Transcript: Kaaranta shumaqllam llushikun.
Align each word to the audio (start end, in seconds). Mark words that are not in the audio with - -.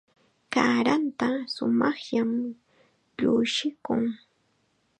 Kaaranta 0.53 1.27
shumaqllam 1.53 2.31
llushikun. 3.17 4.03